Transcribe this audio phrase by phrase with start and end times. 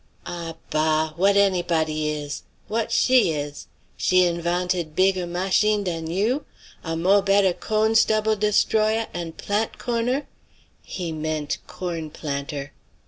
[0.25, 1.13] "Ah, bah!
[1.15, 2.41] What anybody is?
[2.67, 3.67] What she is?
[3.95, 6.45] She invanted bigger mash in dan you?
[6.83, 10.27] a mo' better corn stubbl' destroyer and plant corner?"
[10.81, 12.71] He meant corn planter.